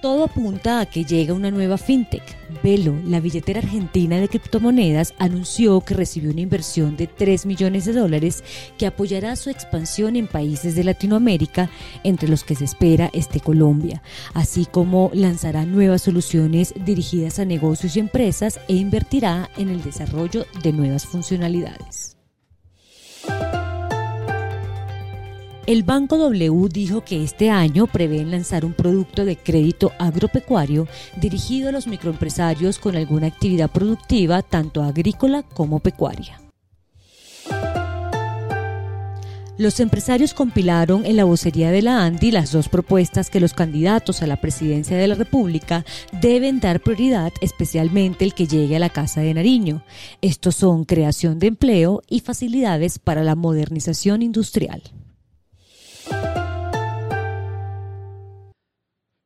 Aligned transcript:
Todo 0.00 0.24
apunta 0.24 0.80
a 0.80 0.86
que 0.86 1.04
llega 1.04 1.34
una 1.34 1.50
nueva 1.50 1.76
fintech. 1.76 2.22
Velo, 2.62 2.94
la 3.04 3.20
billetera 3.20 3.58
argentina 3.58 4.18
de 4.18 4.28
criptomonedas, 4.28 5.12
anunció 5.18 5.82
que 5.82 5.92
recibió 5.92 6.30
una 6.30 6.40
inversión 6.40 6.96
de 6.96 7.06
3 7.06 7.44
millones 7.44 7.84
de 7.84 7.92
dólares 7.92 8.42
que 8.78 8.86
apoyará 8.86 9.36
su 9.36 9.50
expansión 9.50 10.16
en 10.16 10.26
países 10.26 10.74
de 10.74 10.84
Latinoamérica, 10.84 11.68
entre 12.02 12.28
los 12.28 12.44
que 12.44 12.54
se 12.54 12.64
espera 12.64 13.10
esté 13.12 13.40
Colombia, 13.40 14.02
así 14.32 14.64
como 14.64 15.10
lanzará 15.12 15.66
nuevas 15.66 16.02
soluciones 16.02 16.72
dirigidas 16.82 17.38
a 17.38 17.44
negocios 17.44 17.94
y 17.96 18.00
empresas 18.00 18.58
e 18.68 18.74
invertirá 18.74 19.50
en 19.58 19.68
el 19.68 19.82
desarrollo 19.82 20.46
de 20.62 20.72
nuevas 20.72 21.04
funcionalidades. 21.04 22.19
El 25.70 25.84
Banco 25.84 26.18
W 26.18 26.68
dijo 26.68 27.04
que 27.04 27.22
este 27.22 27.48
año 27.48 27.86
prevén 27.86 28.32
lanzar 28.32 28.64
un 28.64 28.72
producto 28.72 29.24
de 29.24 29.36
crédito 29.36 29.92
agropecuario 30.00 30.88
dirigido 31.14 31.68
a 31.68 31.72
los 31.72 31.86
microempresarios 31.86 32.80
con 32.80 32.96
alguna 32.96 33.28
actividad 33.28 33.70
productiva, 33.70 34.42
tanto 34.42 34.82
agrícola 34.82 35.44
como 35.44 35.78
pecuaria. 35.78 36.40
Los 39.58 39.78
empresarios 39.78 40.34
compilaron 40.34 41.06
en 41.06 41.14
la 41.14 41.22
vocería 41.22 41.70
de 41.70 41.82
la 41.82 42.04
ANDI 42.04 42.32
las 42.32 42.50
dos 42.50 42.68
propuestas 42.68 43.30
que 43.30 43.38
los 43.38 43.52
candidatos 43.52 44.22
a 44.22 44.26
la 44.26 44.40
presidencia 44.40 44.96
de 44.96 45.06
la 45.06 45.14
República 45.14 45.84
deben 46.20 46.58
dar 46.58 46.80
prioridad, 46.80 47.32
especialmente 47.40 48.24
el 48.24 48.34
que 48.34 48.48
llegue 48.48 48.74
a 48.74 48.80
la 48.80 48.90
Casa 48.90 49.20
de 49.20 49.34
Nariño. 49.34 49.84
Estos 50.20 50.56
son 50.56 50.84
creación 50.84 51.38
de 51.38 51.46
empleo 51.46 52.02
y 52.08 52.18
facilidades 52.18 52.98
para 52.98 53.22
la 53.22 53.36
modernización 53.36 54.22
industrial. 54.22 54.82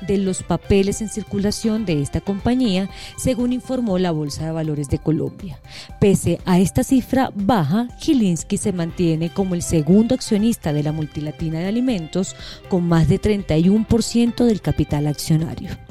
de 0.07 0.17
los 0.17 0.43
papeles 0.43 1.01
en 1.01 1.09
circulación 1.09 1.85
de 1.85 2.01
esta 2.01 2.21
compañía, 2.21 2.89
según 3.17 3.53
informó 3.53 3.97
la 3.97 4.11
Bolsa 4.11 4.45
de 4.45 4.51
Valores 4.51 4.89
de 4.89 4.99
Colombia. 4.99 5.59
Pese 5.99 6.39
a 6.45 6.59
esta 6.59 6.83
cifra 6.83 7.31
baja, 7.33 7.87
Gilinski 7.99 8.57
se 8.57 8.73
mantiene 8.73 9.29
como 9.29 9.55
el 9.55 9.61
segundo 9.61 10.15
accionista 10.15 10.73
de 10.73 10.83
la 10.83 10.91
multilatina 10.91 11.59
de 11.59 11.67
alimentos 11.67 12.35
con 12.69 12.87
más 12.87 13.07
de 13.07 13.19
31% 13.19 14.45
del 14.45 14.61
capital 14.61 15.07
accionario. 15.07 15.90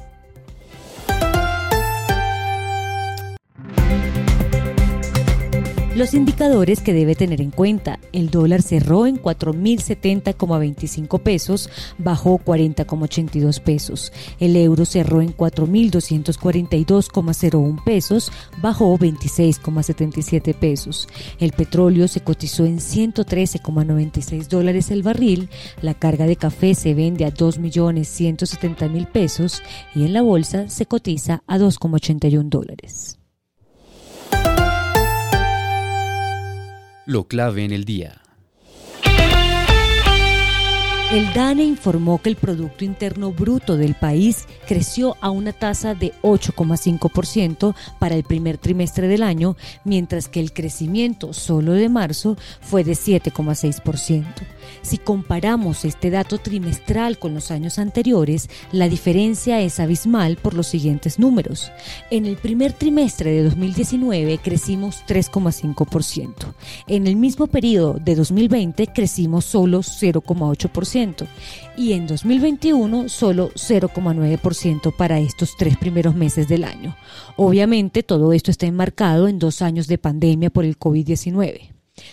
Los 5.97 6.15
indicadores 6.15 6.83
que 6.83 6.95
debe 6.95 7.17
tener 7.17 7.41
en 7.41 7.51
cuenta. 7.51 7.99
El 8.13 8.31
dólar 8.31 8.63
cerró 8.63 9.07
en 9.07 9.21
4.070,25 9.21 11.21
pesos, 11.21 11.69
bajó 11.99 12.39
40,82 12.39 13.61
pesos. 13.61 14.13
El 14.39 14.55
euro 14.55 14.85
cerró 14.85 15.21
en 15.21 15.37
4.242,01 15.37 17.83
pesos, 17.83 18.31
bajó 18.63 18.97
26,77 18.97 20.55
pesos. 20.55 21.09
El 21.41 21.51
petróleo 21.51 22.07
se 22.07 22.21
cotizó 22.21 22.67
en 22.67 22.79
113,96 22.79 24.47
dólares 24.47 24.93
el 24.93 25.03
barril. 25.03 25.51
La 25.83 25.95
carga 25.95 26.27
de 26.27 26.37
café 26.37 26.77
se 26.77 26.95
vende 26.95 27.25
a 27.25 27.35
2.170.000 27.35 29.11
pesos 29.11 29.61
y 29.97 30.05
en 30.05 30.13
la 30.13 30.23
bolsa 30.23 30.69
se 30.69 30.87
cotiza 30.87 31.43
a 31.49 31.59
2,81 31.59 32.49
dólares. 32.49 33.20
Lo 37.11 37.27
clave 37.27 37.65
en 37.65 37.73
el 37.73 37.85
día. 37.85 38.20
El 41.11 41.33
DANE 41.33 41.65
informó 41.65 42.23
que 42.23 42.29
el 42.29 42.37
Producto 42.37 42.85
Interno 42.85 43.33
Bruto 43.33 43.77
del 43.77 43.97
país 43.97 44.47
creció 44.69 45.17
a 45.21 45.31
una 45.31 45.53
tasa 45.53 45.97
de 45.97 46.13
8,5% 46.23 47.75
para 47.99 48.15
el 48.15 48.23
primer 48.23 48.59
trimestre 48.59 49.09
del 49.09 49.25
año, 49.25 49.57
mientras 49.83 50.29
que 50.29 50.39
el 50.39 50.53
crecimiento 50.53 51.33
solo 51.33 51.73
de 51.73 51.89
marzo 51.89 52.37
fue 52.61 52.85
de 52.85 52.93
7,6%. 52.93 54.25
Si 54.83 54.99
comparamos 54.99 55.85
este 55.85 56.11
dato 56.11 56.39
trimestral 56.39 57.19
con 57.19 57.35
los 57.35 57.51
años 57.51 57.81
anteriores, 57.81 58.49
la 58.71 58.89
diferencia 58.89 59.61
es 59.61 59.81
abismal 59.81 60.37
por 60.37 60.55
los 60.55 60.69
siguientes 60.69 61.19
números. 61.19 61.73
En 62.13 62.25
el 62.25 62.37
primer 62.37 62.73
trimestre 62.73 63.33
de 63.33 63.43
2019 63.43 64.39
crecimos 64.39 65.03
3,5%. 65.09 66.55
En 66.87 67.09
el 67.09 67.17
mismo 67.17 67.49
periodo 67.49 67.95
de 67.95 68.15
2020 68.15 68.87
crecimos 68.95 69.45
solo 69.45 69.81
0,8% 69.81 71.00
y 71.77 71.93
en 71.93 72.07
2021 72.07 73.09
solo 73.09 73.51
0,9% 73.55 74.95
para 74.95 75.19
estos 75.19 75.57
tres 75.57 75.79
primeros 75.79 76.15
meses 76.15 76.47
del 76.47 76.65
año. 76.65 76.95
Obviamente 77.37 78.03
todo 78.03 78.33
esto 78.35 78.51
está 78.51 78.67
enmarcado 78.67 79.27
en 79.27 79.39
dos 79.39 79.63
años 79.63 79.87
de 79.87 79.97
pandemia 79.97 80.51
por 80.51 80.65
el 80.65 80.79
COVID-19. 80.79 81.71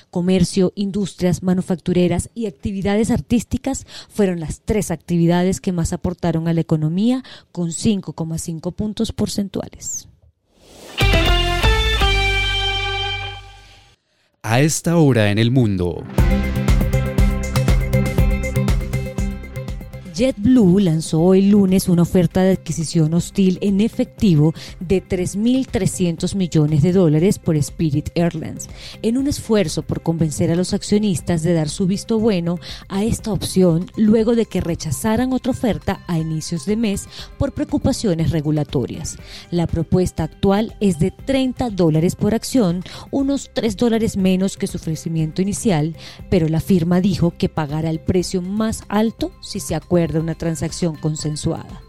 Comercio, 0.10 0.72
industrias, 0.76 1.44
manufactureras 1.44 2.30
y 2.34 2.46
actividades 2.46 3.12
artísticas 3.12 3.86
fueron 4.10 4.40
las 4.40 4.62
tres 4.62 4.90
actividades 4.92 5.60
que 5.60 5.74
más 5.74 5.92
aportaron 5.92 6.48
a 6.48 6.54
la 6.54 6.62
economía 6.62 7.24
con 7.52 7.70
5,5 7.70 8.74
puntos 8.74 9.12
porcentuales. 9.12 10.08
A 14.44 14.62
esta 14.62 14.96
hora 14.98 15.30
en 15.30 15.40
el 15.40 15.52
mundo. 15.52 16.06
JetBlue 20.18 20.80
lanzó 20.80 21.22
hoy 21.22 21.44
lunes 21.44 21.88
una 21.88 22.02
oferta 22.02 22.42
de 22.42 22.54
adquisición 22.54 23.14
hostil 23.14 23.60
en 23.62 23.82
efectivo 23.82 24.56
de 24.80 25.08
3.300 25.08 26.34
millones 26.34 26.82
de 26.82 26.92
dólares 26.92 27.38
por 27.38 27.56
Spirit 27.56 28.10
Airlines, 28.16 28.68
en 29.04 29.20
un 29.20 29.28
esfuerzo 29.28 29.84
por 29.84 30.02
convencer 30.02 30.50
a 30.50 30.56
los 30.56 30.74
accionistas 30.74 31.44
de 31.44 31.54
dar 31.54 31.70
su 31.70 31.86
visto 31.86 32.18
bueno 32.18 32.58
a 32.90 33.04
esta 33.04 33.32
opción 33.32 33.92
luego 33.96 34.36
de 34.36 34.48
que 34.48 34.60
rechazaran 34.60 35.34
otra 35.34 35.52
oferta 35.52 36.04
a 36.08 36.18
inicios 36.18 36.66
de 36.66 36.78
mes 36.78 37.08
por 37.38 37.52
preocupaciones 37.52 38.32
regulatorias. 38.32 39.20
La 39.52 39.68
propuesta 39.68 40.24
actual 40.24 40.76
es 40.80 40.98
de 40.98 41.12
30 41.12 41.70
dólares 41.70 42.16
por 42.16 42.34
acción, 42.34 42.84
unos 43.12 43.52
3 43.54 43.78
dólares 43.78 44.18
menos 44.18 44.58
que 44.58 44.66
su 44.66 44.78
ofrecimiento 44.78 45.44
inicial, 45.44 45.96
pero 46.32 46.50
la 46.50 46.60
firma 46.60 47.02
dijo 47.02 47.36
que 47.38 47.50
pagará 47.50 47.92
el 47.92 48.00
precio 48.00 48.42
más 48.42 48.82
alto 48.88 49.32
si 49.42 49.60
se 49.60 49.76
acuerda 49.76 50.07
de 50.14 50.20
una 50.20 50.36
transacción 50.36 50.96
consensuada. 50.96 51.82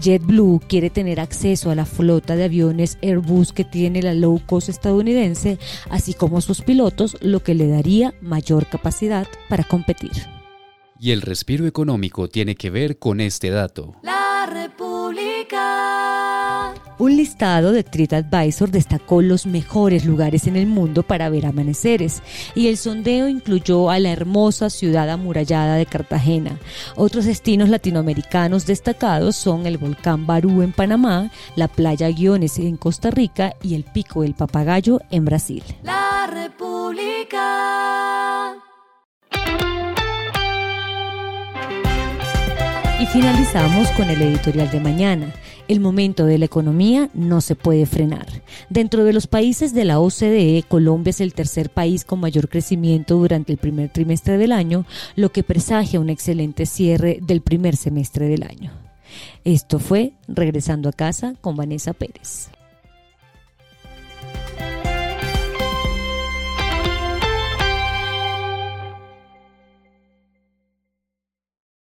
JetBlue 0.00 0.60
quiere 0.68 0.90
tener 0.90 1.20
acceso 1.20 1.70
a 1.70 1.74
la 1.74 1.86
flota 1.86 2.36
de 2.36 2.44
aviones 2.44 2.98
Airbus 3.02 3.52
que 3.52 3.64
tiene 3.64 4.02
la 4.02 4.14
low 4.14 4.40
cost 4.46 4.68
estadounidense, 4.68 5.58
así 5.90 6.14
como 6.14 6.38
a 6.38 6.42
sus 6.42 6.62
pilotos, 6.62 7.16
lo 7.20 7.42
que 7.42 7.54
le 7.54 7.68
daría 7.68 8.14
mayor 8.20 8.66
capacidad 8.66 9.26
para 9.48 9.64
competir. 9.64 10.12
Y 10.98 11.10
el 11.10 11.22
respiro 11.22 11.66
económico 11.66 12.28
tiene 12.28 12.54
que 12.54 12.70
ver 12.70 12.98
con 12.98 13.20
este 13.20 13.50
dato. 13.50 13.96
La. 14.02 14.23
Un 16.98 17.16
listado 17.16 17.72
de 17.72 17.82
TripAdvisor 17.82 18.70
destacó 18.70 19.20
los 19.20 19.46
mejores 19.46 20.04
lugares 20.04 20.46
en 20.46 20.56
el 20.56 20.66
mundo 20.66 21.02
para 21.02 21.28
ver 21.28 21.44
amaneceres 21.46 22.22
y 22.54 22.68
el 22.68 22.76
sondeo 22.76 23.28
incluyó 23.28 23.90
a 23.90 23.98
la 23.98 24.10
hermosa 24.10 24.70
ciudad 24.70 25.10
amurallada 25.10 25.74
de 25.74 25.86
Cartagena. 25.86 26.58
Otros 26.94 27.24
destinos 27.24 27.68
latinoamericanos 27.68 28.66
destacados 28.66 29.34
son 29.34 29.66
el 29.66 29.76
volcán 29.76 30.26
Barú 30.26 30.62
en 30.62 30.72
Panamá, 30.72 31.30
la 31.56 31.66
playa 31.66 32.08
Guiones 32.10 32.58
en 32.58 32.76
Costa 32.76 33.10
Rica 33.10 33.54
y 33.60 33.74
el 33.74 33.82
Pico 33.84 34.22
del 34.22 34.34
Papagayo 34.34 35.00
en 35.10 35.24
Brasil. 35.24 35.64
La 35.82 36.28
República. 36.32 37.44
Y 43.00 43.06
finalizamos 43.06 43.90
con 43.90 44.08
el 44.08 44.22
editorial 44.22 44.70
de 44.70 44.80
mañana. 44.80 45.34
El 45.66 45.80
momento 45.80 46.26
de 46.26 46.36
la 46.38 46.44
economía 46.44 47.08
no 47.14 47.40
se 47.40 47.56
puede 47.56 47.86
frenar. 47.86 48.26
Dentro 48.68 49.04
de 49.04 49.14
los 49.14 49.26
países 49.26 49.72
de 49.72 49.84
la 49.84 49.98
OCDE, 49.98 50.64
Colombia 50.68 51.10
es 51.10 51.20
el 51.20 51.32
tercer 51.32 51.70
país 51.70 52.04
con 52.04 52.20
mayor 52.20 52.48
crecimiento 52.48 53.16
durante 53.16 53.52
el 53.52 53.58
primer 53.58 53.88
trimestre 53.88 54.36
del 54.36 54.52
año, 54.52 54.84
lo 55.16 55.32
que 55.32 55.42
presagia 55.42 56.00
un 56.00 56.10
excelente 56.10 56.66
cierre 56.66 57.18
del 57.22 57.40
primer 57.40 57.76
semestre 57.76 58.28
del 58.28 58.42
año. 58.42 58.72
Esto 59.44 59.78
fue 59.78 60.12
Regresando 60.28 60.88
a 60.88 60.92
casa 60.92 61.34
con 61.40 61.56
Vanessa 61.56 61.92
Pérez. 61.92 62.50